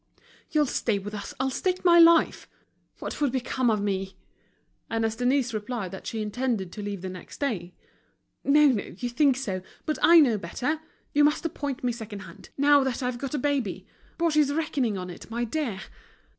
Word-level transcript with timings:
"You'll 0.49 0.65
stay 0.65 0.97
with 0.97 1.13
us, 1.13 1.35
I'll 1.39 1.51
stake 1.51 1.85
my 1.85 1.99
life. 1.99 2.47
What 2.97 3.21
would 3.21 3.31
become 3.31 3.69
of 3.69 3.83
me?" 3.83 4.17
And 4.89 5.05
as 5.05 5.15
Denise 5.17 5.53
replied 5.53 5.91
that 5.91 6.07
she 6.07 6.23
intended 6.23 6.71
to 6.71 6.81
leave 6.81 7.03
the 7.03 7.07
next 7.09 7.39
day. 7.39 7.75
"No, 8.43 8.65
no, 8.69 8.83
you 8.97 9.09
think 9.09 9.37
so, 9.37 9.61
but 9.85 9.99
I 10.01 10.19
know 10.19 10.39
better. 10.39 10.79
You 11.13 11.23
must 11.23 11.45
appoint 11.45 11.83
me 11.83 11.91
second 11.91 12.21
hand, 12.21 12.49
now 12.57 12.83
that 12.83 13.03
I've 13.03 13.19
got 13.19 13.35
a 13.35 13.37
baby. 13.37 13.85
Baugé 14.17 14.37
is 14.37 14.51
reckoning 14.51 14.97
on 14.97 15.11
it, 15.11 15.29
my 15.29 15.43
dear." 15.43 15.79